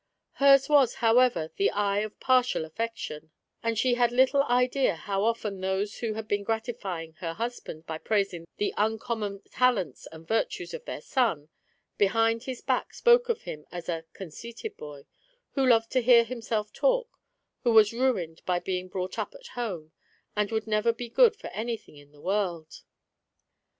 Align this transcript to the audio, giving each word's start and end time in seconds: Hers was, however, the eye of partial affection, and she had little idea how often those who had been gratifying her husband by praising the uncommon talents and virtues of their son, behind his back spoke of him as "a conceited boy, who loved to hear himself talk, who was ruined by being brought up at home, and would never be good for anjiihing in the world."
Hers 0.31 0.67
was, 0.67 0.95
however, 0.95 1.51
the 1.57 1.69
eye 1.69 1.99
of 1.99 2.19
partial 2.19 2.65
affection, 2.65 3.29
and 3.61 3.77
she 3.77 3.93
had 3.93 4.11
little 4.11 4.41
idea 4.45 4.95
how 4.95 5.23
often 5.23 5.61
those 5.61 5.99
who 5.99 6.13
had 6.13 6.27
been 6.27 6.43
gratifying 6.43 7.13
her 7.19 7.33
husband 7.35 7.85
by 7.85 7.99
praising 7.99 8.47
the 8.57 8.73
uncommon 8.77 9.43
talents 9.51 10.07
and 10.11 10.27
virtues 10.27 10.73
of 10.73 10.85
their 10.85 11.01
son, 11.01 11.49
behind 11.99 12.45
his 12.45 12.61
back 12.61 12.95
spoke 12.95 13.29
of 13.29 13.43
him 13.43 13.67
as 13.71 13.87
"a 13.89 14.05
conceited 14.13 14.75
boy, 14.75 15.05
who 15.51 15.63
loved 15.67 15.91
to 15.91 16.01
hear 16.01 16.23
himself 16.23 16.73
talk, 16.73 17.07
who 17.61 17.71
was 17.71 17.93
ruined 17.93 18.41
by 18.43 18.57
being 18.57 18.87
brought 18.87 19.19
up 19.19 19.35
at 19.35 19.49
home, 19.51 19.91
and 20.35 20.49
would 20.51 20.65
never 20.65 20.91
be 20.91 21.09
good 21.09 21.35
for 21.35 21.49
anjiihing 21.51 22.01
in 22.01 22.11
the 22.11 22.21
world." 22.21 22.81